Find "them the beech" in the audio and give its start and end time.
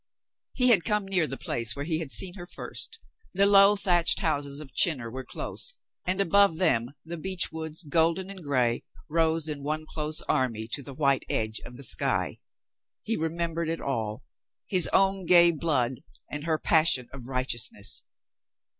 6.87-7.51